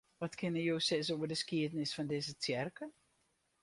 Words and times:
Wat 0.21 0.37
kinne 0.39 0.59
jo 0.67 0.75
sizze 0.85 1.11
oer 1.17 1.29
de 1.31 1.37
skiednis 1.43 1.93
fan 1.95 2.09
dizze 2.09 2.33
tsjerke? 2.35 2.85